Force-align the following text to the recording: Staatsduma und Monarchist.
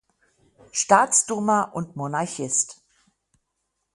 Staatsduma 0.71 1.61
und 1.63 1.95
Monarchist. 1.95 2.81